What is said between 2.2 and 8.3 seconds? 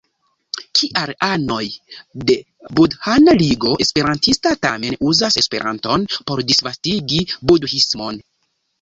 de Budhana Ligo Esperantista tamen uzas Esperanton por disvastigi budhismon?